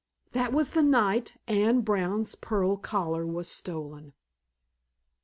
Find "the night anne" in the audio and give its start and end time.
0.71-1.81